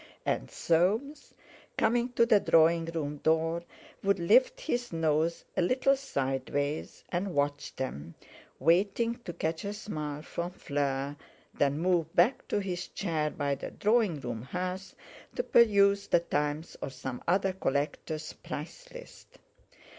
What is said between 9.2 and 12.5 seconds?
to catch a smile from Fleur; then move back